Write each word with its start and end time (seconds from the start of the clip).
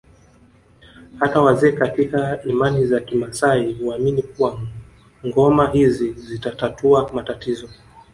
Hata 1.19 1.41
wazee 1.41 1.71
katika 1.71 2.43
imani 2.43 2.85
za 2.85 2.99
kimaasai 2.99 3.73
huamini 3.73 4.21
kuwa 4.21 4.59
ngoma 5.27 5.67
hizi 5.71 6.13
zitatatua 6.13 7.11
matatizo 7.13 7.69